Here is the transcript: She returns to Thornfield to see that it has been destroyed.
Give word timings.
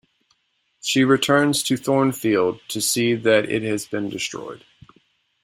She 0.81 1.03
returns 1.03 1.61
to 1.61 1.77
Thornfield 1.77 2.59
to 2.69 2.81
see 2.81 3.13
that 3.13 3.47
it 3.51 3.61
has 3.61 3.85
been 3.85 4.09
destroyed. 4.09 4.65